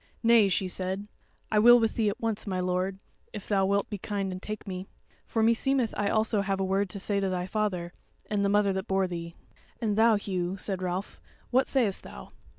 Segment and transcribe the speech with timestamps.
[0.23, 1.07] "Nay," she said,
[1.51, 2.97] "I will with thee at once, my lord,
[3.33, 4.87] if thou wilt be kind and take me;
[5.27, 7.93] for meseemeth I also have a word to say to thy father,
[8.27, 9.35] and the mother that bore thee."
[9.79, 12.31] "And thou, Hugh," said Ralph, "what sayest thou?"